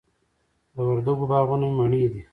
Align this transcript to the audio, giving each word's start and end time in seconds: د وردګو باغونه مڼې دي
د 0.75 0.77
وردګو 0.87 1.25
باغونه 1.31 1.67
مڼې 1.77 2.03
دي 2.13 2.21